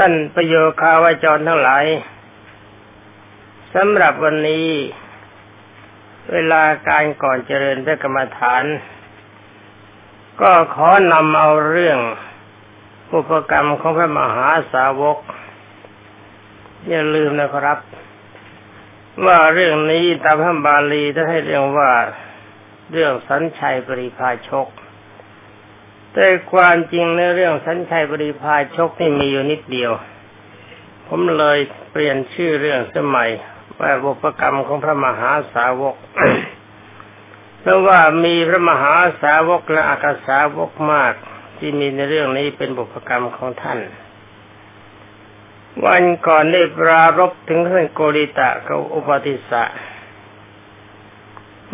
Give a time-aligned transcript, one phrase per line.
[0.00, 1.84] ท่านประโยคาวาจรทั้งหลาย
[3.74, 4.66] สำหรับวันนี้
[6.32, 8.64] เวลาการก่อนเจริญพระกรรมฐาน
[10.40, 11.98] ก็ขอนำเอาเรื่อง
[13.14, 15.18] อุปกรรมของพระมหาสาวก
[16.88, 17.78] อย่าลืมนะครับ
[19.26, 21.92] ว่าเรื่องนี้ตามพระบาลีท่านให้เรียกว่า
[22.92, 24.68] เรื่องสัญชัยปริพาชก
[26.18, 29.92] แต่ความจริงในเรื่องสัญชัยปริพายชกที่มีอยู่นิดเดียว
[31.06, 31.58] ผมเลย
[31.90, 33.30] เปลี่ยนชื่อเรื่องสมัย
[33.80, 35.96] ว่าบุพกรรมของพระมหาสาวก
[37.60, 41.14] เพราะว่ามีพระมหาสาวกและอากาสาวกมาก
[41.58, 43.78] ที่มีในเรื่องนี้เป็นบุพกรรมของท่าน
[45.84, 49.64] วันก่อนได้ปรารบถึงท่านโกริตะกับอุปติสะ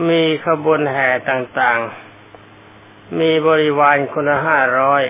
[0.09, 2.12] มีขบวนแห่ต่างๆ
[3.21, 5.05] มีบริวารคนละห้าร้อย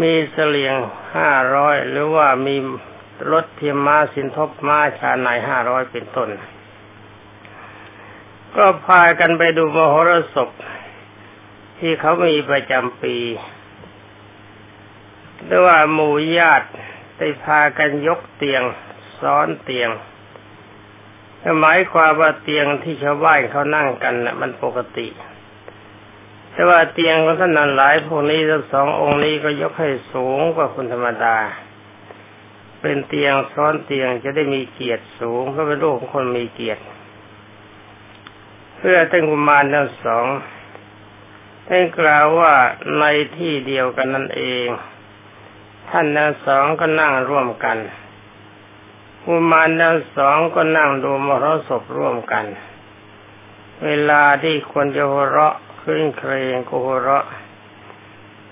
[0.00, 0.74] มีเสลียง
[1.16, 2.56] ห้าร้อยหรือว่ามี
[3.32, 6.28] รถเทียมมาสินทบมาชาในห้าร้อยเป็นต้น
[8.56, 10.50] ก็พากันไปดูมโหรสพ
[11.78, 13.16] ที่เขามีประจำปี
[15.44, 16.68] หรือว่าหมู่ญาติ
[17.18, 18.62] ได้พากันยกเตียง
[19.20, 19.90] ซ้อนเตียง
[21.60, 25.08] หมายความว่าเตียงที่ชาวบ้านเขานั่งกันนะ่ะ มันปกติ
[26.52, 31.36] แต่ว่าเตียงของท่านนันหลายพวกนี้ทั้งสององค์นี้ก็ยกให้สูงกว่าคนธรรมดา
[32.80, 36.82] เป็นเตียงซ้อนเตียงจะได้มีเกียรติสูงเพราะเป็นลูกของคนมีเกียรติ
[38.78, 40.26] เพื่อท่านกุมารทั้งสอง
[41.66, 42.54] ท่านกล่าวว่า
[42.98, 43.04] ใน
[43.36, 44.66] ที่เดียวกันนั่นเอง
[45.90, 47.78] ท่านทั้งสองก็นั่งร่วมกัน
[49.24, 52.44] กุมารทั้งสองก็นั่งดูมรสพร่วมกัน
[53.84, 57.26] เวลาที่ควรจะหัวเราะ ขึ้นเครงก็หัวเราะ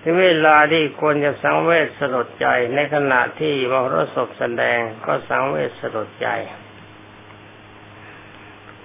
[0.02, 6.28] ถึงเวลาที่ควรจะสังเวชสลดใจในขณะที่มรสพแสดงก็สังเวชสลดใจ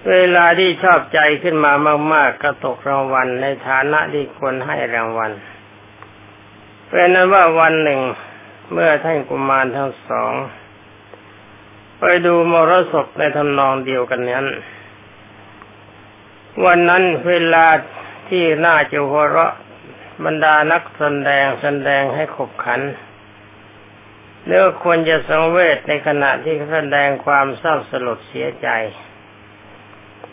[0.10, 1.74] เวลาที่ชอบใจขึ้นมา
[2.14, 5.32] มาก ๆก็ตกรางวัลในฐานะที่ควรให้รางวัล
[6.88, 8.02] เป็นนั้นว่าวันหนึ่ง
[8.72, 10.34] เมื่อท่านกุมารทั้งสอง
[12.00, 14.48] ไปดูมรสพในทำนองเดียวกันนั้น
[16.66, 17.66] วันนั้นเวลา
[18.30, 19.54] ที่น่าจะหัวเราะ
[20.26, 22.82] บรรดานักแสดงแสดงให้ขบขัน
[24.46, 28.70] เนื้อควรจะสังเวชในขณะที่แสดงความเศร้าสลดเสียใจ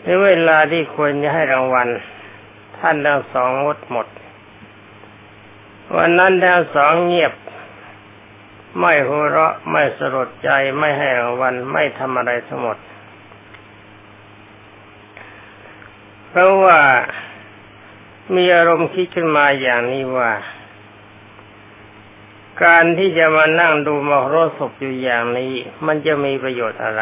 [0.01, 1.87] ในเวลาที่ควรจะให้รางวัล
[2.79, 4.07] ท่านทั้งสองงดหมด
[5.95, 7.33] วันนั้นทั้งสองเงียบ
[8.79, 10.49] ไม่หัวเราะไม่สลดใจ
[10.79, 12.77] ไม่ให้รางวัลไม่ทำอะไรทั้งหมด
[16.27, 16.79] เพราะว่า
[18.35, 20.31] มีอารมณ์คิดขึ้นมาอย่างนี้ว่า
[22.63, 25.53] การที่จะมานั่งดูมโหรสพอยู่อย่างนี้
[25.85, 27.01] มันจะมีประโยชน์อะไร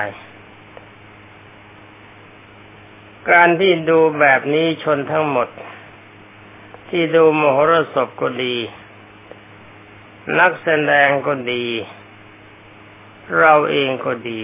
[3.32, 5.48] การที่ดูแบบนี้ชนทั้งหมด
[6.90, 8.56] ที่ดูมโหรสพก็ดี
[10.40, 11.66] นักแสดงก็ดี
[13.40, 14.42] เราเองก็ดี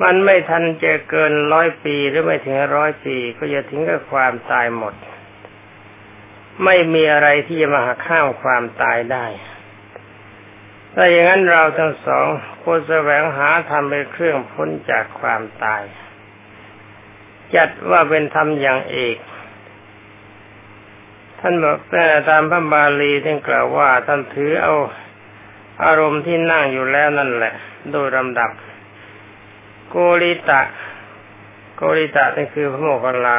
[0.00, 4.94] มันไม่ทันจะเกินร้อยปีหรือไม่ถึงร้อยปีก็จะถึงกับความตายหมด
[6.64, 9.26] ไม่มีอะไรที่จะมาหักข้ามความตายได้
[10.94, 12.26] ถ้าอย่างนั้นเราทั้งสอง
[12.62, 15.82] ควรแสวงหาทำเป็นเครื่องพ้นจากความตาย
[17.54, 19.16] จัดว่าเป็นธรรมอย่างเอก
[21.40, 24.74] ท่านบอกแต่ตามพระบาลีท่านกล่าวว่าท่านถือเอา
[25.84, 27.54] อารมณ์ที่นั่งอยู่แล้วนั่นแหละ
[27.92, 28.50] โดยลำดับ
[29.94, 30.62] โกริตะ
[31.76, 33.38] โกริตะนั่นคือพระโมคคัลลา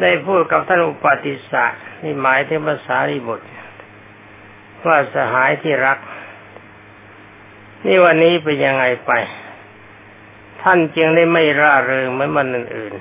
[0.00, 1.66] ได้พูดกับท่านอุปติสสะ
[2.02, 3.46] นี่หมายถึงภาษาริบุตร
[4.86, 5.98] ว่าสหายที่รัก
[7.86, 9.12] นี่วันนี้เป็นยังไงไป
[10.62, 12.94] ท่านจึงได้ไม่ร่าเริงเหมือนวันอื่น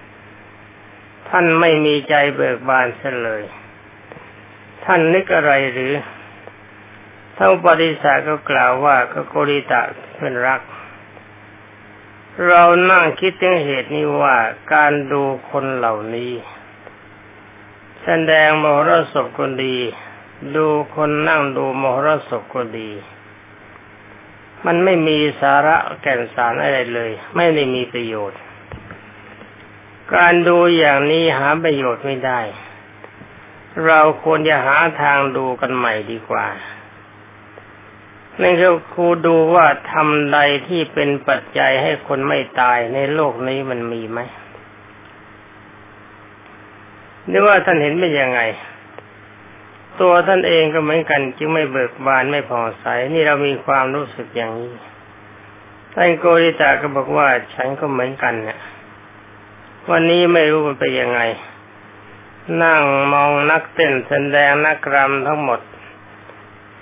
[0.00, 3.42] ๆท่านไม่มีใจเบิกบานเสียเลย
[4.84, 5.92] ท่านนึกอะไรหรือ
[7.36, 9.82] ท่านปฏิสาก็กล่าวว่าก็โกริตะ
[10.14, 10.60] เพื่อนรัก
[12.48, 14.36] เรานั่งคิดถึงเหตุนี้ว่า
[14.72, 16.32] การดูคนเหล่านี้
[18.02, 19.76] แสดงมหรสพก็ดี
[20.56, 22.90] ดูคนนั่งดูมหรสพก็ดี
[24.66, 28.40] มันไม่มีสาระแก่นสารอะไรเลย ไม่ได้มีประโยชน์
[30.14, 32.40] การดูอย่างนี้หาประโยชน์ไม่ได้
[33.86, 36.46] เราควรจะหาทางดูกันใหม่ดีกว่า
[38.40, 40.38] นั่นคือครูดูว่าทำใด
[40.68, 44.20] ที่เป็นปัจจัยให้คนไม่ตายในโลกนี้มันมีไหม
[47.28, 48.40] หรือว่าท่านเห็นเป็นยังไง
[50.00, 54.72] ตัวท่านเองก็เหมือนกัน จึงไม่เบิกบานไม่ผ่องใส นี่เรามีความรู้สึกอย่างนี้
[55.94, 58.58] ท่านโกริตาก็บอกว่าฉันก็เหมือนกันเนี่ย
[59.90, 61.20] วันนี้ไม่รู้มันเป็นยังไง
[62.62, 62.82] นั่ง
[63.12, 65.60] มองนักเต้นแสดงนักรำทั้งหมด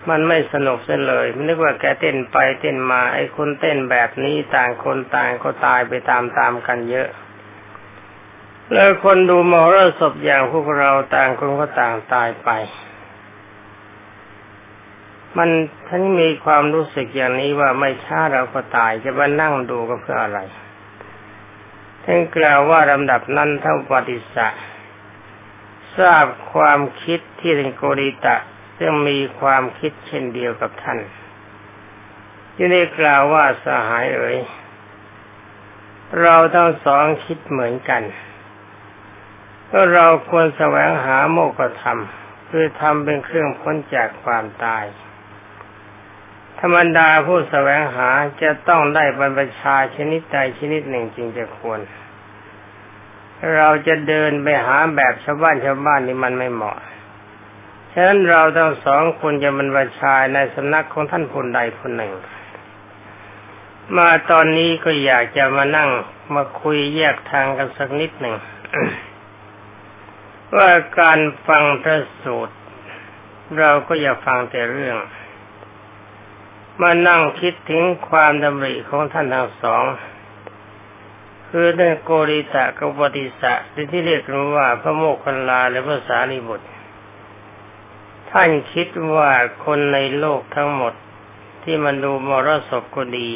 [0.08, 7.08] มันไม่สนุกเสียเลยม่นึกว่าแกเต้นไปเต้นมาไอ้คนเต้นแบบนี้ต่างคนต่างก็ตายไปตามๆกันเยอะ
[8.73, 12.50] แล้วคนดูมรสพอย่างพวกเราต่างคนก็ต่างตายไป
[15.37, 15.50] มัน
[15.88, 20.41] ทั้งมีความรู้สึกอย่างนี้ว่าไม่ช้าเราก็ตายจะมานั่งดูก็เพื่ออะไร
[22.05, 24.49] ท่านกล่าวว่าลำดับนั้นเท่าปฏิสั
[25.97, 28.37] ทราบความคิดที่เป็นโกริตะ
[28.82, 30.98] ซึ่งมีความคิดเช่นเดียวกับท่าน
[32.54, 34.38] ที่ได้กล่าวว่าสหายเอ๋ย
[36.20, 38.02] เราทั้งสองคิดเหมือนกัน
[39.70, 42.00] ก็เราควรแสวงหาโมกธรรม
[42.48, 44.84] คือทำเป็นเครื่องพ้นจากความตาย
[46.60, 48.08] ธรรมดาผู้แสวงหา
[48.42, 51.80] จะต้องได้บรรพชาชนิดใดชนิดหนึ่งจริงจะควร
[53.56, 56.78] เราจะเดินไปหาแบบชาวบ้านชาวบ้านนี่มันไม่เหมาะ
[57.92, 62.12] ฉะนั้นเราทั้งสองคนจะบรรพชาในสำนักของท่านคนใดคนหนึ่ง
[63.96, 65.90] มาตอนนี้ก็อยากจะมานั่ง
[66.34, 68.37] มาคุยแยกทางกันสักนิดหนึ่ง
[70.56, 70.70] ว่า
[71.00, 72.54] การฟังพระสูตร
[73.58, 74.96] เราก็อย่าฟังแต่เรื่อง
[76.81, 79.84] มานั่งคิดถึงความดำริของท่านทั้งสอง
[81.48, 83.52] คือท่านโกริตะกับปฏิสะ
[83.92, 86.66] ที่เรียกกันว่าพระโมคคัลลาและพระสารีบุตร
[88.32, 89.30] ท่านคิดว่า
[89.64, 90.94] คนในโลกทั้งหมด
[91.62, 93.30] ที่มันดูมรสพก็ดี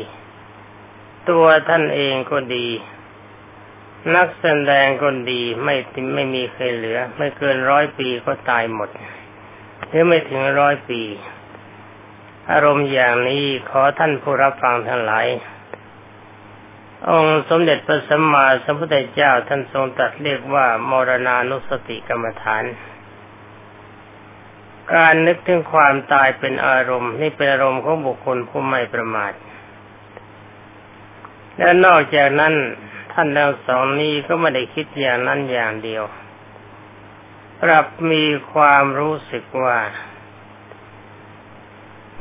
[1.30, 2.66] ตัวท่านเองก็ดี
[4.14, 5.74] นักแสดงคนดีไม่
[6.14, 8.90] ไม่มีใครเหลือ ไม่เกินร้อยปีก็ตายหมด
[9.88, 11.02] หรือไม่ถึงร้อยปี
[12.50, 15.26] อารมณ์อย่างนี้ขอท่านผู้รับฟังทั้งหลาย
[17.08, 22.64] องค์สมเด็จพระสัมมาสัมพุทธเจ้าท่านทรงตรัสเรียกว่ามรณานุสติกรรมฐาน
[24.92, 29.32] การนึกถึงความตายเป็นอารมณ์ นี่เป็นอารมณ์ของบุคคลผู้ไม่ประมาท
[31.58, 32.54] และนอกจากนั้น
[33.12, 36.04] ท่านทั้งสองนี้ก็ไม่ได้คิดอย่างนั้นอย่างเดียว
[37.62, 39.78] ปรับมีความรู้สึกว่า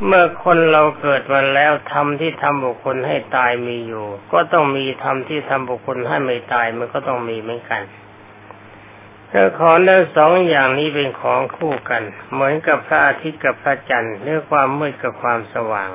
[0.05, 7.81] เมื่อคนเราเกิดมาแล้วทำที่ทำบุคคลให้ตายมีอยู่ ก็ต้องมีทำที่ทำบุคคลให้ไม่ตายมันก็ต้องมีเหมือนกัน
[9.35, 15.89] ถ้าของทั้งสองอย่างนี้เป็นของคู่กัน เหมือนกับพระอาทิตย์กับพระจันทร์หรือความมืดกับความสว่าง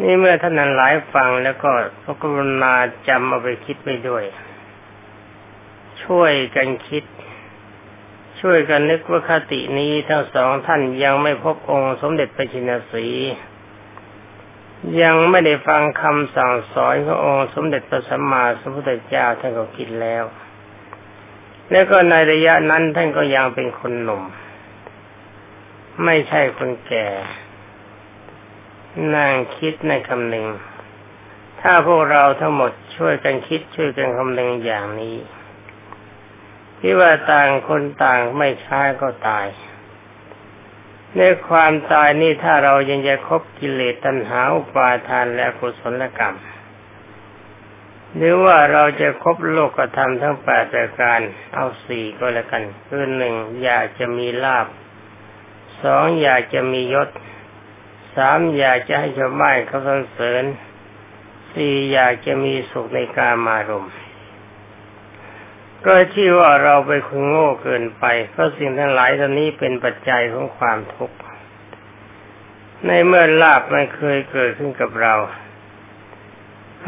[0.00, 1.70] นี่เมื่อท่านนั้นหลายฟังแล้วก็
[2.02, 2.74] พระกรุณา
[3.08, 4.24] จำเอาไปคิดไปด้วย
[6.04, 7.04] ช่วยกันคิด
[8.40, 13.06] ช่วยกันนึกว่าคตินี้ทั้งสองท่านยังไม่พบองค์สมเด็จพระชินสี
[15.02, 20.24] ยังไม่ได้ฟังคำสั่งสอนขององค์สมเด็จพระสัมมาสัมพุทธเจ้าท่านก็คิดแล้ว
[21.70, 24.22] แล้วก็ในระยะนั้นท่านก็ยังเป็นคนหนุ่ม
[26.04, 27.08] ไม่ใช่คนแก่
[29.14, 30.46] นั่งคิดในคำหนึ่ง
[31.60, 35.16] ถ้าพวกเราทั้งหมดช่วยกันคิดช่วยกันคำหนึ่งอย่างนี้
[36.78, 39.46] ที่ว่าต่างคนต่างไม่ช้าก็ตาย
[41.16, 46.36] ในความตายนี่ถ้าเรายังจะคบกิเลสตัณหาอุปาทานและกุศลกรรม
[48.16, 51.20] หรือว่าเราจะครบโลกธรรมทั้งแปดประการ
[51.54, 54.66] เอาสี่ก็แล้วกัน คือหนึ่งอยากจะมีลาบ
[55.82, 57.08] สองอยากจะมียศ
[58.16, 60.44] สามอยากจะให้ชาวบ้านเขาสรรเสริญ
[61.52, 63.88] สี่อยากจะมีสุขในการมารม
[65.84, 71.16] ก็ที่ว่าเราไปคุณโง่เกินไปเพราะสิ่งทั้งหลายตอนนี้เป็นปัจจัยของความทุกข์
[72.86, 75.14] ในเมื่อลาบมันเคยเกิดขึ้นกับเรา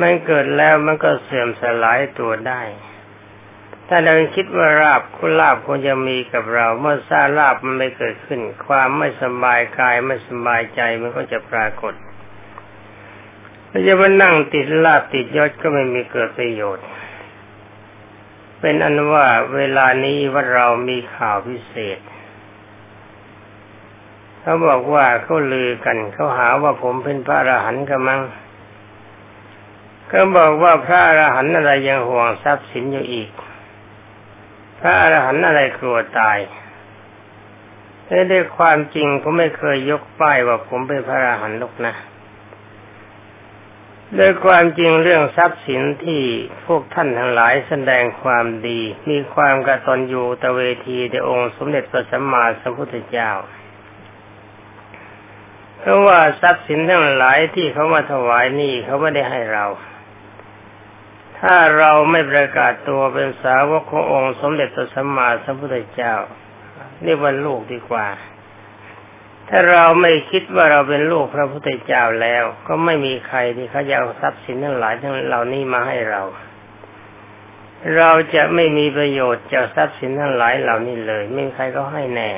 [0.01, 2.63] มันเกิดแล้วมันก็เสื่อมสลายตัวได้
[3.89, 11.95] ถ้าเราคิดว่าราบคุณลาบควรจะมีกับเรา เมื่อทราบลาบมันไม่เกิดขึ้น ความไม่สบายกายไม่สบายใจมันก็จะปรากฏ
[13.71, 16.87] ถ้าจะมานั่งติดลาบติดยศก็ไม่มีเกิดประโยชน์
[18.61, 19.27] เป็นอันว่า
[19.57, 21.99] เวลานี้ว่าเรามีข่าวพิเศษ
[24.41, 28.21] เขาบอกว่าเขาลือกันเขาหาว่าผมเป็นพระอรหันต์กำมัง
[30.09, 33.31] เขาบอกว่าพระอรหันต์อะไรยังห่วงทรัพย์สินอยู่อีก
[34.81, 36.39] พระอรหันต์อะไรกลัวตาย
[38.05, 41.95] แต่ด้วยความจริงผมไม่เคยยกป้ายว่าผมเป็นพระอรหันต์หรอกนะ
[44.17, 46.23] โดยความจริงเรื่องทรัพย์สินที่
[46.67, 53.31] พวกท่านทั้งหลายแสดงความดี มีความกระตัญญูตเวทีในองค์สมเด็จพระสัมมาสัมพุทธเจ้า
[55.79, 59.67] เพราะว่าทรัพย์สินทั้งหลายที่เขามาถวายนี่เขาไม่ได้ให้เรา
[61.41, 66.15] ถ้าเราไม่ประกาศตัวเป็นสาวกขององค์สมเด็จพระสัมมาสัมพุทธเจ้า
[67.03, 68.07] เรียกว่าลูกดีกว่า
[69.49, 76.23] ถ้าเราไม่คิดว่าเราเป็นลูกพระพุทธเจ้าแล้ว ก็ไม่มีใครที่เขาจะเอาทรัพย์สินทั้งหลายทั้งเหล่านี้มาให้เรา
[77.97, 82.31] เราจะไม่มีประโยชน์จากทรัพย์สินทั้งหลายเหล่านี้เลย ไม่มีใครก็ให้แน่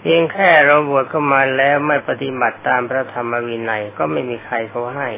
[0.00, 5.10] เพียงแค่เราบวชเข้ามาแล้วไม่ปฏิบัติตามพระธรรมวินัยก็ไม่มีใครเขาให้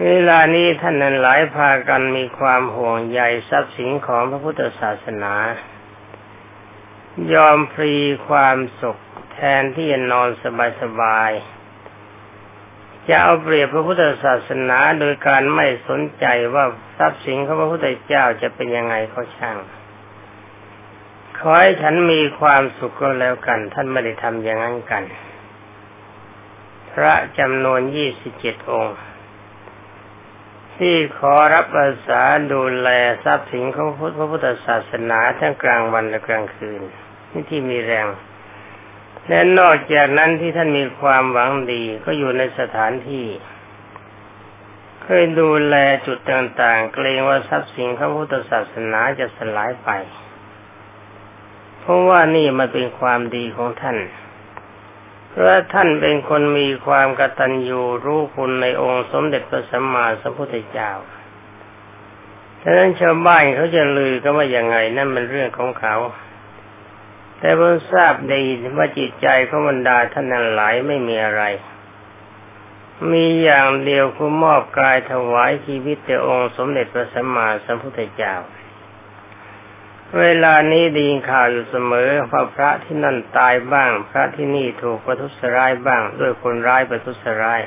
[0.00, 5.34] เวลานี้ท่านนั้นหลายพากันมีความห่วงใยทรัพย์สินของพระพุทธศาสนา
[7.32, 7.94] ยอมฟรี
[8.28, 8.98] ความสุข
[9.32, 10.28] แทนที่จะนอน
[10.82, 16.64] สบายๆ จะเอาเปรียบพระพุทธศาสนาโดยการไม่สนใจว่า
[16.96, 19.58] ทรัพย์สินของพระพุทธเจ้าจะเป็นยังไงก็ช่าง
[21.38, 25.04] ขอให้ฉันมีความสุขก็แล้วกัน ท่านไม่ได้ทำอย่างนั้นกัน
[26.92, 28.96] พระจำนวนยี่สิบเจ็ดองค์
[30.78, 32.88] ที่ขอรับอาสาดูแล
[33.24, 36.80] ทรัพย์สินของพระพุทธศาสนาทั้งกลางวันและกลางคืน
[37.32, 38.06] นี่ที่มีแรง
[39.28, 43.26] และนอกจากนั้นที่ท่านมีความหวังดีก็อยู่ในสถานที่
[45.02, 45.76] เคยดูแล
[46.06, 49.90] จุดต่างๆ เกรงว่าทรัพย์สินของพุทธศาสนาจะสลายไป
[51.80, 53.98] เพราะว่านี่มันเป็นความดีของท่าน
[55.34, 60.92] เพราะท่านเป็นคนมีความกตัญญูรู้คุณในองค์สมเด็จพระสัมมาสัมพุทธเจ้า
[62.62, 65.96] ฉะนั้นชาวบ้านเขาจะลือกันว่าอย่างไงนั่นมันเรื่องของเขา
[67.38, 68.42] แต่ผมทราบดี
[68.78, 71.42] ว่าจิตใจของบรรดาท่านนั้นหลายไม่มีอะไร
[73.12, 78.34] มีอย่างเดียวคือมอบกายถวายชีวิตแด่องค์สมเด็จพระสัมมาสัมพุทธเจ้า
[80.20, 87.60] เวลานี้ดีข่าวอยู่เสมอว่าพระที่นั่นตายบ้าง พระที่นี่ถูกประทุษร้ายบ้าง ด้วยคนร้ายประทุษร้าย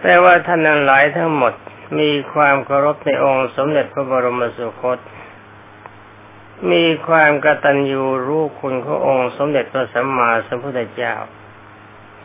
[0.00, 1.54] แต่ว่าท่านนั้นหลายทั้งหมด
[2.00, 4.98] มีความเคารพในองค์สมเด็จพระบรมสุคต
[6.72, 11.14] มีความกตัญญูรู้คุณขององค์สมเด็จพระสัมมาสัมพุทธเจ้า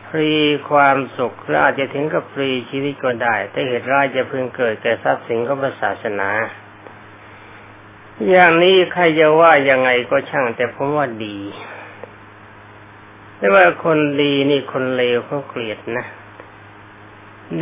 [0.08, 0.32] ฟรี
[0.70, 6.30] ความสุขหรืออาจจะถึงกับฟรีชีวิตก็ได้ แต่เหตุร้ายจะพึงเกิดแก่ทรัพย์สินของศาสนา
[8.30, 11.38] อย่างนี้ใครจะว่ายังไงก็ช่างแต่ผมว่าดี
[13.36, 16.06] แต่ว่าคนดีนี่คนเลวเขาเกลียดนะ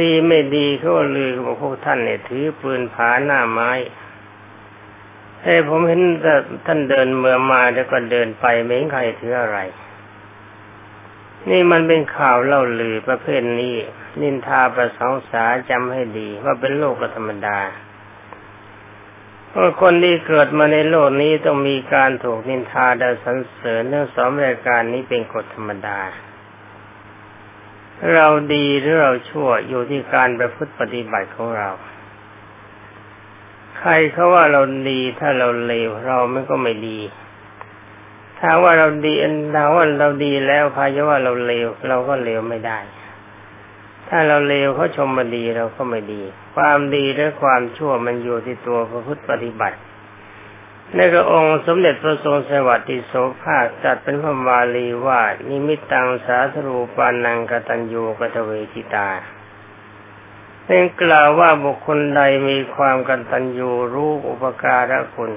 [0.00, 3.70] ดีไม่ดีเขาลือบอกพวกท่านเนี่ยถือปืนผาหน้าไม้
[5.42, 6.00] เอ้ผมเห็น
[6.66, 9.58] ท่านเดินเมื่อมาแล้วก็เดินไปไม่เห็นใครถืออะไร
[11.48, 13.74] นี่มันเป็นข่าวเล่าลือประเภทนี้
[14.20, 17.58] นินทาประสองสาจำให้ดี ว่าเป็นโลกธรรมดา
[19.54, 25.98] พราะคนที่เกิดมาในโลกนี้ต้องมีการถูกนินทาดาสรรเสริญเรื่องสองรายการนี้เป็นกฎธรรมดา
[28.14, 31.70] เราดีหรือเราชั่วอยู่ที่การประพฤติปฏิบัติของเรา
[33.78, 36.98] ใครเขาว่าเราดีถ้าเราเลวเราไม่ก็ไม่ดี
[38.38, 39.14] ถ้าว่าเราดี
[39.54, 42.78] ถ้าว่าเราดีแล้วใครจะว่าเราเลวเราก็เลวไม่ได้
[44.14, 46.22] ถ้าเราเลวเขาชมมาดีเราก็ไม่ดี
[46.56, 49.78] ความดีและความชั่วมันอยู่ที่ตัวพระพุทธปฏิบัติ
[50.94, 59.08] ในกระองค์สมเด็จพระทรงสวัสดิโสภาคจัดเป็นพระบาลีว่านิมิตตังสาธรูปานังกตัญญูกตเวทิตา
[60.66, 65.32] เป็นกล่าวว่าบุคคลใดมีความกตัญญูรู้อุปการะคุณ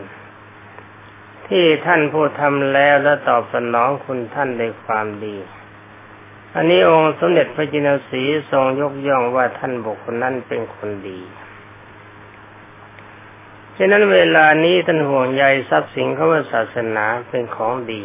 [1.47, 5.35] ที่ท่านผู้ทำแล้วและตอบสนองคุณท่านด้วยความดี
[6.55, 8.21] อันนี้องค์สมเด็จพระจินสี
[8.51, 11.19] ทรงยกย่องว่าท่านบุคคลนั้นเป็นคนดี
[13.77, 18.03] ฉะนั้นเวลานี้ท่านห่วงใยทรัพย์สินเขาว่าศาสนาเป็นของดี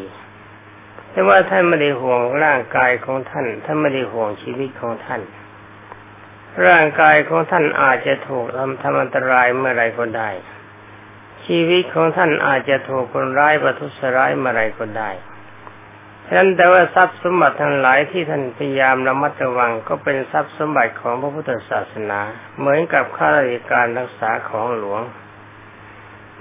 [1.11, 5.23] แต่ว่าท่านไม่ได้ห่วงร่างกายของท่าน ท่านไม่ได้ห่วงชีวิตของท่าน
[6.67, 10.31] ร่างกายของท่านอาจจะถูกทำทำอันตรายเมื่อไรก็ได้
[11.47, 15.11] ชีวิตของท่านอาจจะถูกคนร้ายประทุษร้ายเมื่อไรก็ได้
[16.33, 22.21] ฉะนั้นแต่ว่าทรัพย์สมบัติทั้งหลายที่ท่านพยายามระมัดระวังก็เป็นทรัพย์สมบัติของพระพุทธศาสนา
[22.59, 25.03] เหมือนกับข้าราชการรักษาของหลวง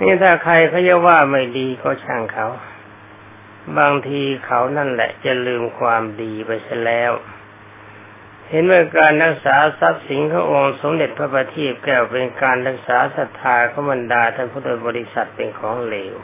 [0.02, 2.48] นี่ถ้าใครเขาจะว่าไม่ดีก็ช่างเขา
[3.78, 7.12] บางทีเขานั่นแหละจะลืมความดีไปซะแล้ว
[8.50, 16.16] เห็นว่าการรักษาทรัพย์สินขององค์สมเด็จพระบัณฑิตแก้วเป็นการรักษาศรัทธาของบรรดาท่านพุทธบริษัทเป็นของเลว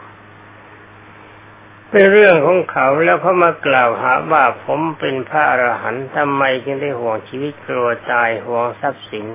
[1.97, 9.25] เป็นเรื่องของเขาแล้วเขามากล่าวหาว่าผมเป็นพระอรหันต์ทำไมจึงได้ห่วงชีวิตกลัวตายห่วงทรัพย์สิน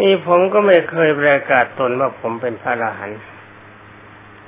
[0.00, 3.20] นี่ผมก็ไม่เคยประกาศตนว่าผมเป็นพระอรหันต์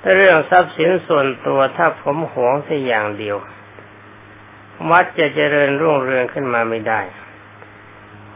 [0.00, 3.37] แต่เรื่องทรัพย์สินส่วนตัวถ้าผมห่วงแค่อย่างเดียว
[4.90, 7.00] วัดจะเจริญรุ่งเรืองขึ้นมาไม่ได้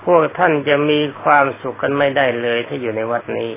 [0.04, 3.52] พวกท่านจะมีความสุขกันไม่ได้เลยถ้าอยู่ในวัดนี้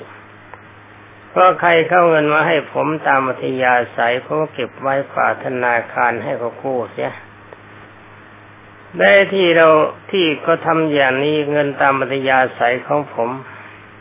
[1.29, 7.13] เพราะใครเข้าเงินมาให้ผมตามอัธยาศัยผมก็เก็บไว้ฝากธนาคารให้เขากู้เสีย
[8.99, 9.67] ได้ที่เรา
[10.11, 13.29] ที่ก็ทำอย่างนี้เงินตามอัธยาศัยของผม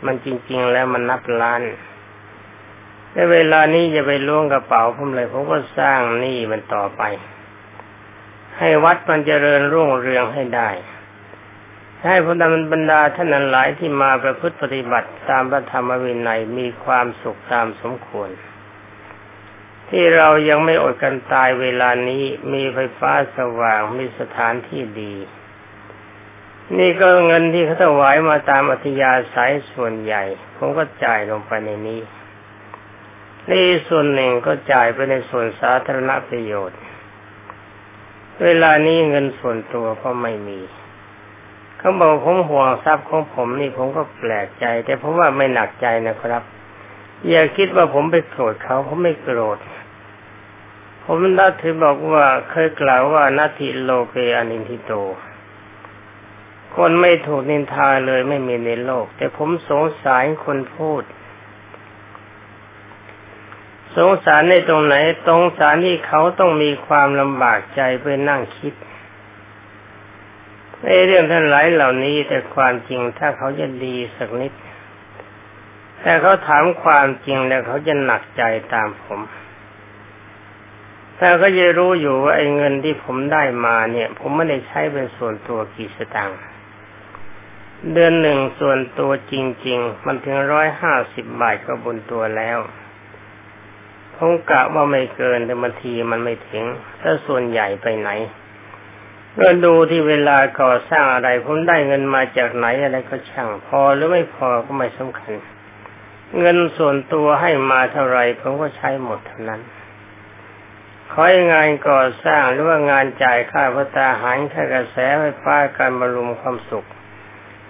[0.05, 1.61] มันจริง ๆ แล้วมันนับล้าน
[3.13, 7.03] ในเวลานี้จะไปล้วงกระเป๋าผมเลยผมก็สร้างหนี้มันต่อไป
[8.57, 10.69] ให้วัดมันเจริญรุ่งเรืองให้ได้
[12.07, 12.35] ให้พระ
[12.73, 18.29] บรรดาท่านนั้นหลายที่มาประพฤติปฏิบัติตามพระธรรมวินัยมีความสุขตามสมควร
[19.89, 22.23] ที่เรายังไม่อดกันตายเวลานี้
[22.53, 25.15] มีไฟฟ้าสว่างมีสถานที่ดี
[26.77, 30.23] นี่ก็เงินที่เขาถวายมาตามอัธยาศัยส่วนใหญ่
[30.57, 32.01] ผมก็จ่ายลงไปในนี้
[33.51, 36.79] นี่ส่วนหนึ่งก็จ่ายไปในส่วนสาธารณประโยชน์
[38.43, 40.59] เวลานี้เงินส่วนตัวก็ไม่มี
[41.77, 46.43] เขาบอกผมห่วงทรัพย์ของผมนี่ผมก็แปลกใจ แต่ผมว่าไม่หนักใจนะครับ
[47.29, 49.57] อย่าคิดว่าผมไปโกรธเขาผมไม่โกรธ
[51.03, 54.93] ผมนับถือบอกว่าเคยกล่าวว่านาทิโลเกอนินทิโต
[56.75, 61.03] คนไม่ถูกนินทาเลยไม่มีในโลก แต่ผมสงสารคนพูด
[63.95, 64.95] สงสารในตรงไหน
[65.27, 68.73] ตรงสารที่เขาต้องมีความลำบากใจไปนั่งคิด
[70.83, 74.53] ในเรื่องท่านหลายเหล่านี้แต่ความจริงถ้าเขาจะดีสักนิด
[76.01, 78.43] แต่เขาถามความจริงแล้วเขาจะหนักใจ
[78.73, 79.21] ตามผม
[81.17, 86.39] แต่ก็จะรู้อยู่ว่าไอ้เงินที่ผมได้มาเนี่ย ผมไม่ได้ใช้เป็นส่วนตัวกี่สตางค์
[87.93, 89.33] เดือนหนึ่งส่วนตัวจ
[89.67, 92.59] ริง ๆ มันถึงร้อยห้าสิบบาทก็บนตัวแล้ว
[94.15, 96.63] ผมกะว่าไม่เกินแต่บางทีมันไม่ถึง
[97.01, 98.09] ถ้าส่วนใหญ่ไปไหน
[99.39, 105.33] ก็ดูที่เวลาก่อสร้างอะไรผมได้เงินมาจากไหนอะไรก็ช่างพอหรือไม่พอก็ไม่สำคัญ
[106.39, 109.61] เงินส่วนตัวให้มาเท่าไรผมก็ใช้หมดเท่านั้น
[111.11, 116.87] ขอให้งานก่อสร้างหรือว่างานจ่ายค่าพัตาหารค่ากระแสไฟฟ้าการบรรลุความสุข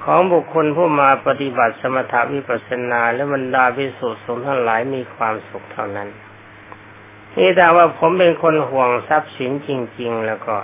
[0.04, 6.10] ของบุคคลผู้มาปฏิบัติสมถะวิปัสสนาและบรรดาวิสุทธิสมทั้งหลายมีความสุขเท่านั้น
[7.38, 10.56] นี่แต่ว่าผมเป็นคนห่วงทรัพย์สินจริง ๆ แล้วก็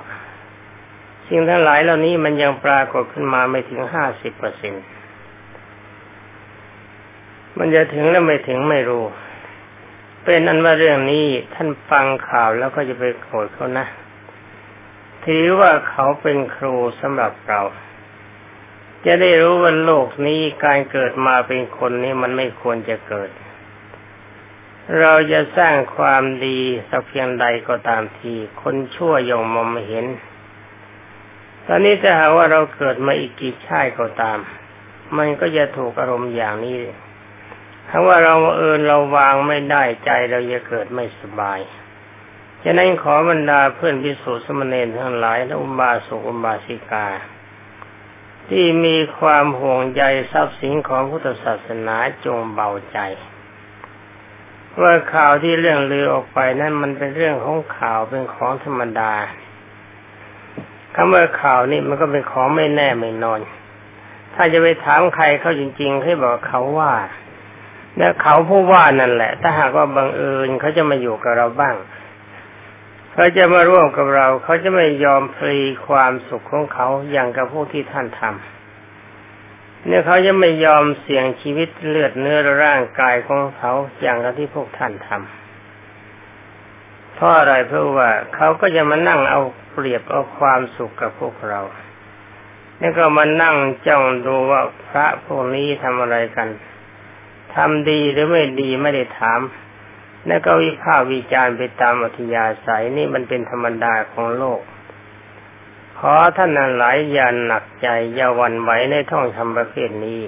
[1.27, 4.73] สิ่งทั้งหลายเหล่านี้มันยังปรากฏขึ้นมาไม่ถึงห้าสิบเปอร์เซ็น
[7.57, 9.05] มันจะถึงแล้วไม่ถึงไม่รู้
[10.23, 13.85] เป็นอันว่าเรื่องนี้ท่านฟังข่าวแล้วก็จะไปโกรธเขานะ
[15.25, 17.61] ถือว่าเขาเป็นครูสำหรับเรา
[19.05, 23.29] จะได้รู้ว่าโลกนี้การเกิดมาเป็นคนนี้มันไม่ควรจะเกิด
[24.99, 26.59] เราจะสร้างความดี
[26.89, 30.05] สักเพียงใดก็ตามที คนชั่วย่อมมองไม่เห็น
[31.67, 34.39] ตอนนี้ถ้าหาว่าเราเกิดมาอีกกี่ชาติก็ตาม
[35.17, 36.77] มันก็จะถูกอารมณ์อย่างนี้
[37.89, 41.59] ถ้าว่าเราเอินเราวางไม่ได้ใจเราจะเกิดไม่สบาย
[42.63, 47.07] ฉะนั้นขอบรรดาเพื่อนพิสุสมณีทั้งหลายและอุบาสกอุบาสิกา
[48.49, 51.95] ที่มีความห่วงใยทรัพย์สินของพุทธศาสนา
[52.25, 52.97] จงเบาใจ
[54.81, 59.13] ว่าข่าวที่เรื่องลือออกไปนั้นมันเป็นเรื่องของข่าวเป็นของธรรมดา
[60.95, 63.39] คำว่าข่าวนี่มันก็เป็นของไม่แน่ไม่นอน
[64.33, 66.93] ถ้าจะไปถามใครเขาจริง ๆ ให้บอกเขาว่า
[67.97, 71.75] แล้วเขาผู้ว่านั่นแหละ ถ้าหากว่าบังเอิญเขาจะมาอยู่กับเราบ้าง
[73.13, 85.42] เขาจะมาร่วมกับเรา เขาจะไม่ยอมพลีความสุขของเขาอย่างกับพวกที่ท่านทำเนี่ยเขาจะไม่ยอมเสี่ยงชีวิตเลือดเนื้อร่างกายของเขาอย่างที่พวกท่านทำ
[87.15, 91.61] เพราะอะไรเพราะว่าเขาก็จะมานั่งเอาเปรียบเอาความสุขกับพวกเรา
[92.79, 93.55] แล้วก็มานั่ง
[93.87, 96.49] จ้องดูว่าพระพวกนี้ทำอะไรกัน
[97.55, 99.39] ทำดีหรือไม่ดีไม่ได้ถาม
[100.27, 104.61] แล้วก็วิพากษ์วิจารณ์ไปตามอัธยาศัยนี่มันเป็นธรรมดาของโลก
[105.99, 110.19] ขอท่านนั้นหลายอย่าหนักใจอย่าวันไหวในท่องทำประเภทนี้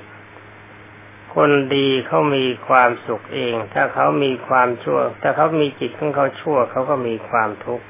[1.36, 7.86] คนดีเขามีความสุขเอง ถ้าเขามีความชั่ว ถ้าเขามีจิตของเขาชั่ว เขาก็มีความทุกข์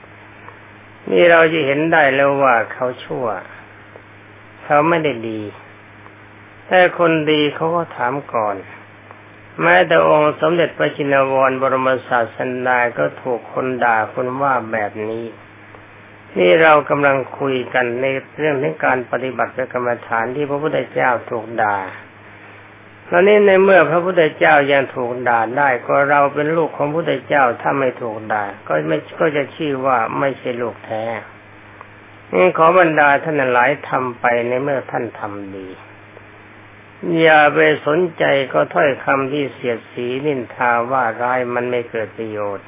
[1.12, 3.26] นี่เราจะเห็นได้แล้วว่าเขาชั่ว
[4.66, 5.42] เขาไม่ได้ดี
[6.68, 8.56] แต่คนดีเขาก็ถามก่อน
[9.62, 15.26] แม้แต่องค์สมเด็จพระจินวรบรมศาสดาก็ถูกคนด่าคนว่าแบบนี้
[16.38, 18.06] นี่เรากำลังคุยกันใน
[18.38, 21.78] เรื่องของการปฏิบัติกรรมฐานที่พระพุทธเจ้าถูกด่า
[23.10, 31.04] ตอนนี้ในเมื่อพระพุทธเจ้ายังถูกด่าได้ ก็เราเป็นลูกของพระพุทธเจ้าถ้าไม่ถูกด่าก็ไม่ก็จะชื่อว่าไม่ใช่ลูกแท้
[32.34, 35.68] นี่ขอบรรดาท่านหลายทำไปในเมื่อท่านทำดี
[37.22, 42.66] อย่าไปสนใจก็ถ้อยคำที่เสียดสีนินทาว่าร้ายมันไม่เกิดประโยชน์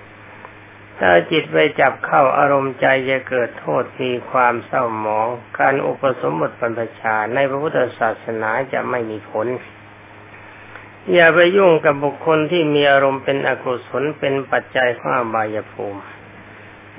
[0.98, 5.28] ถ้าจิตไปจับเข้าอารมณ์ใจจะเกิดโทษมีความเศร้าหมอง
[5.60, 9.48] การอุปสมบทบรรพชาในพระพุทธศาสนาจะไม่มีผล
[11.14, 16.02] อย่าไปยุ่งกับบุคคลที่มีอารมณ์เป็นอกุศลเป็นปัจจัยของอบายภูมิ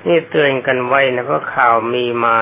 [0.07, 2.37] นี่เตือนกันไว้นะเพราะข่าวมีมา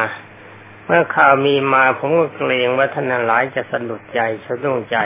[0.86, 4.98] เมื่อข่าวมีมาผมก็เกรงว่าท่านหลายจะสะดุดใจสะดุ้งใจ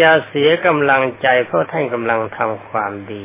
[0.00, 3.24] จะเสียกำลังใจเพราะท่านกำลังทำความดี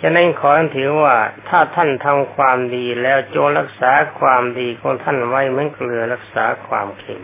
[0.00, 1.16] ฉะนั้นขอถือว่า
[1.48, 7.22] ถ้าท่านทำความดีแล้วจงรักษาความดีของท่านไว้เหมือนเกลือรักษาความเค็ม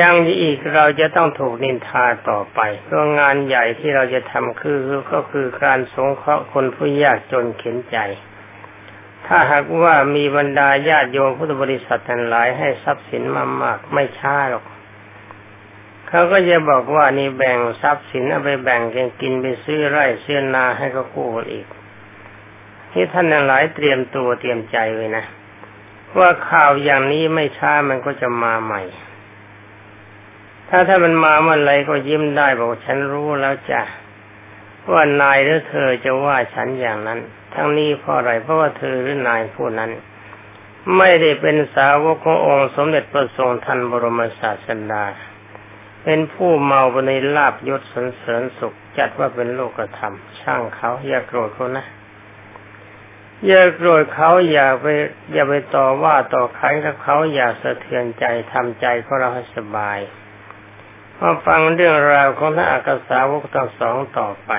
[0.00, 4.78] ยังอีกเราจะต้องถูกนินทาต่อไป เพราะงานใหญ่ที่เราจะทำคือ
[5.12, 7.96] ก็คือการสงเคราะห์คนผู้ยากจนเข็นใจ
[9.26, 14.64] ถ้าหากว่ามีบรรดาญาติโยมพุทธบริษัททั้งหลายให้ทรัพย์สินมามากไม่ช้าหรอก
[16.08, 21.66] เขาก็จะบอกว่านี่แบ่งทรัพย์สินเอาไปแบ่งกันกินไปซื้อไร่ซื้อนาให้เขากู้อีก
[22.92, 25.24] ที่ท่านทั้งหลายเตรียมตัวเตรียมใจไว้นะ
[26.18, 28.82] ว่าข่าวอย่างนี้ไม่ช้ามันก็จะมาใหม่
[30.68, 33.82] ถ้าถ้ามันมาเมื่อไรก็ยิ้มได้บอกฉันรู้แล้วจ้ะ
[34.92, 37.20] ว่านายหรือเธอจะว่าฉันอย่างนั้น
[37.54, 39.90] ทั้งนี้เพราะอะไรเพราะว่าเธอหรือนายผู้นั้น
[40.96, 45.04] ไม่ได้เป็นสาวกขององค์สมเด็จพระทรงทันบรมศาสดา
[46.04, 51.86] เป็นผู้เมาในลาบยศสนเสริญสุข จัดว่าเป็นโลกธรรม ช่างเขา อย่าโกรธเขานะ
[53.46, 54.86] อย่าโกรธเขาอย่าไป
[55.32, 59.98] อย่าไปต่อว่าต่อขันกับเขาอย่าสะเทือนใจทำใจของเราให้สบาย
[61.20, 64.52] มาฟังเรื่องราวของท่านอักษาวกทั้งสองต่อไป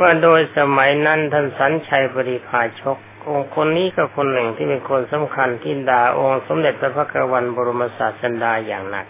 [0.00, 2.98] ว่าโดยสมัยนั้นท่านสันชัยบริพาชก
[3.28, 9.06] องค์คนนี้ก็คนหนึ่งที่เป็นคนสำคัญที่ด่าองค์สมเด็จพระพักวันบรมศาสดาอย่างหนัก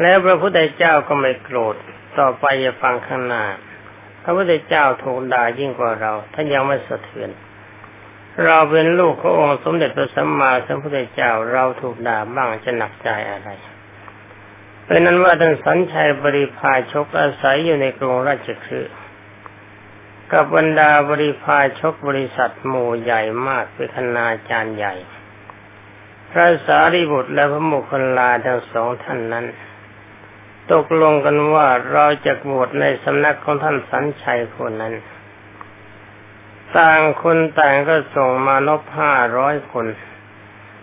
[0.00, 1.76] แล้วพระพุทธเจ้าก็ไม่โกรธ
[2.18, 3.44] ต่อไปอย่าฟังข้างหน้า
[4.22, 7.30] พระพุทธเจ้าถูกด่ายิ่งกว่าเราท่านยังไม่สะเทือน
[8.44, 13.50] เราเป็นลูกขององค์สมเด็จพระสัมมาสัมพุทธเจ้าเราถูกด่าบ้างจะหนักใจอะไร
[14.86, 18.94] เป็นนั้นว่าท่านสัญชัยบริพาชกอาศัยอยู่ในกรุงราชคฤห์
[20.32, 24.94] กับบรรดาบริพาชกบริษัทหมู่ใหญ่มากเป็นคณาจารย์ใหญ่
[26.30, 29.46] พระสารีบุตรและพระมุคลาทั้งสองท่านนั้น
[30.72, 34.94] ตกลงกันว่าเราจะบวชในสำนักของท่านสัญชัยคนนั้น
[36.76, 39.86] ต่างคนต่างก็ส่งมานบห้าร้อยคน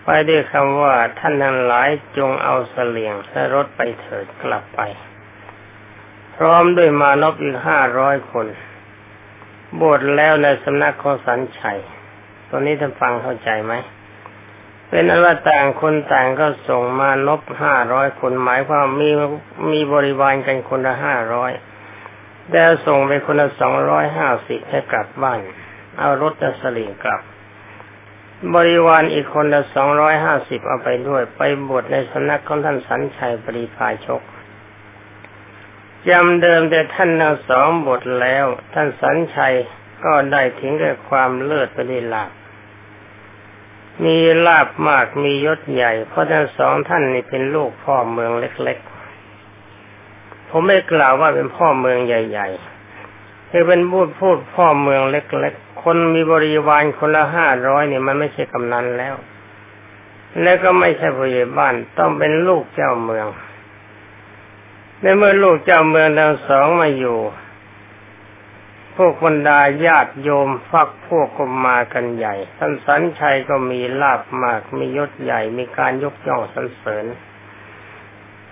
[0.06, 4.82] ไปด้วยคำว่าท่านทั้งหลายจงเอาเสลียงและรถไปเถิดกลับไป
[6.36, 8.48] พร้อมด้วยมานพอีกห้าร้อยคน
[9.80, 11.80] บวชแล้วในสำนักของสันชัย
[12.50, 13.74] ตอนนี้ท่านฟังเข้าใจไหม
[14.90, 19.10] เป็นอันว่าต่างคนต่างก็ส่งมานพห้าร้อยคนหมายความมี
[19.72, 21.52] มีบริวารกันคนละห้าร้อย
[22.52, 25.40] แต่ส่งไปคนละสองร้อยห้าสิบให้กลับบ้าน
[26.00, 27.22] เอารถและสลิงกลับ
[28.56, 34.22] บริวารอีกคนละสองร้อยห้าสิบเอาไปด้วย ไปบวชในสนักของท่านสันชัยปริพาชก
[36.10, 39.54] จำเดิมแต่ท่านทั้งสองบทแล้ว ท่านสันชัย
[40.04, 42.32] ก็ได้ถึงกับความเลิศไปด้ลาบ
[44.06, 59.16] มีลาบมากมียศใหญ่ เพราะทั้งสองท่านนี่เป็นลูกพ่อเมืองเล็กๆ ผมไม่กล่าวว่าเป็นพ่อเมืองใหญ่ๆคือเป็นพูดพูดพ่อเมืองเล็กๆ คนมีบริวารคนละห้าร้อยเนี่ยมันไม่ใช่กำนันแล้ว
[60.42, 63.28] แล้วก็ไม่ใช่ผู้ใหญ่บ้านต้องเป็นลูกเจ้าเมือง
[65.02, 67.20] ในเมื่อลูกเจ้าเมืองทั้งสองมาอยู่
[68.96, 77.06] พวกบรรดาญาติโยมฟักพวกก็มากันใหญ่ ท่านสันชัยก็มีลาบมาก มียศใหญ่ มีการยกย่องสรรเสริญ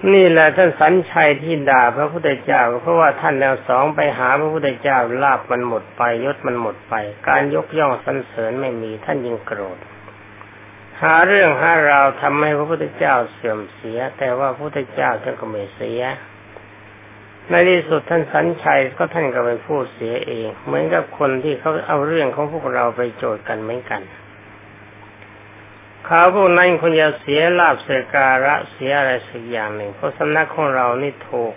[0.09, 6.93] นี่แหละท่านสันชัยที่ด่าพระพุทธเจ้า เพราะว่าท่านแนวสองไปหาพระพุทธเจ้าลาบมันหมดไปยศมันหมดไป
[7.27, 9.77] การยกย่องสรรเสริญไม่มีท่านยิ่งโกรธ
[11.01, 16.01] หาเรื่องหาราวทำให้พระพุทธเจ้าเสื่อมเสีย แต่ว่าพระพุทธเจ้าท่านก็ไม่เสีย
[17.49, 24.01] ในที่สุดท่านสันชัยก็ท่านก็ไปพูดเสียเอง เหมือนกับคนที่เขาเอาเรื่องของพวกเราไปโจทย์กันเหมือนกัน
[26.05, 31.53] เขาพวกนั้นคงจะเสียลาบเสียการะเสียอะไรสักอย่างหนึ่ง เพราะสำนักของเรานี่ถูก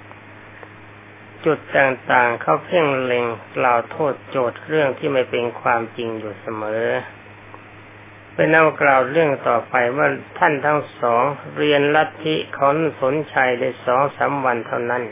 [1.45, 3.25] จุดต่างๆเขาเพ่งเล็ง
[3.57, 6.85] กล่าวโทษโจทย์เรื่องที่ไม่เป็นความจริงอยู่เสมอ
[8.35, 10.07] เป็นเอากล่าวเรื่องต่อไปว่า
[10.39, 11.23] ท่านทั้งสอง
[11.59, 15.03] เรียนลัทธิของสนชัยได้สองสาวันเท่านั้น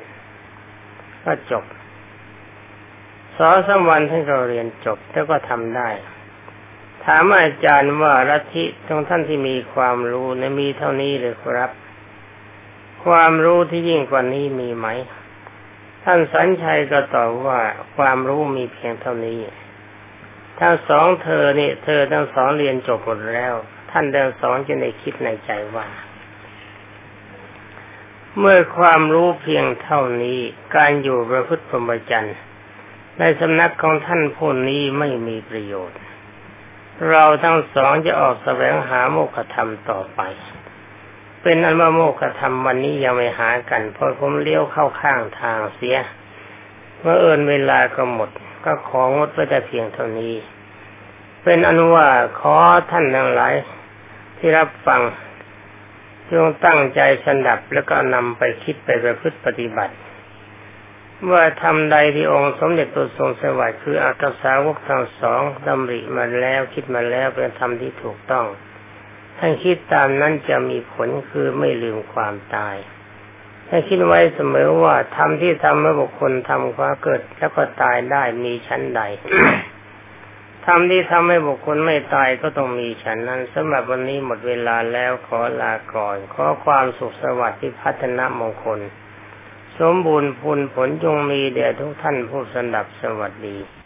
[1.25, 1.65] ก็จบ
[3.39, 5.89] สองสาวันท่านก็เรียนจบแล้วก็ทำได้
[7.05, 11.71] ถามอาจารย์ว่าลัทธิของท่านที่มีความรู้นมีเท่านี้หรือครับ
[13.05, 14.87] ความรู้ที่ยิ่งกว่านี้มีไหม
[16.05, 17.61] ท่านสัญชัยก็ตอบว่า
[17.97, 19.41] ความรู้มีเพียงเท่านี้
[20.61, 23.55] ทั้งสองเธอนี่เธอทั้งสองเรียนจบหมดแล้ว
[23.91, 25.87] ท่านทั้งสองจะได้คิดในใจว่า
[28.39, 30.39] เมื่อความรู้เพียงเท่านี้
[30.77, 32.37] การอยู่ประพฤติพรหมจรรย์
[33.19, 36.01] ในสำนักของท่านผู้นี้ไม่มีประโยชน์
[37.11, 40.21] เราทั้งสองจะออกแสวงหาโมกขธรรมต่อไป
[41.43, 45.97] เป็นอันว่าโมกธรรมวันนี้ยังไม่หากันเพอผมเลี้ยวเข้าข้างทางเสีย
[47.01, 48.31] เมื่อเอินเวลาก็หมด
[48.65, 50.35] ก็ของดไว้แต่เพียงเท่านี้
[51.45, 52.09] เป็นอนุว่า
[52.41, 52.57] ขอ
[52.91, 53.55] ท่านทั้งหลาย
[54.39, 55.01] ที่รับฟัง
[56.31, 59.95] จงตั้งใจสนับแล้วก็นำไปคิดไปประพฤติปฏิบัติ
[61.31, 68.47] ว่าทำใดที่องค์สมเด็จตัวทรงสวัสดิ์คืออักษาวกทั้งสองดำริมาแล้วคิดมาแล้วเป็นธรรมที่ถูกต้อง
[69.39, 72.77] ท่านคิดตามนั้นจะมีผลคือไม่ลืมความตาย
[73.69, 79.03] ให้คิดไว้เสมอว่าทำที่ทำให้บุคคลทำความเกิด แล้วก็ตายได้มีชั้นใด
[80.67, 88.81] ทำที่ทำให้บุคคลไม่ตายก็ต้องมีฉันนั้นสำหรับวันนี้หมดเวลาแล้วขอลาก่อน ขอความสุขสวัสดิ์ที่พัฒนามงคล
[89.83, 93.57] สมบูรณ์พูนผลจงมีแด่ทุกท่านผู้สนับสวัสดี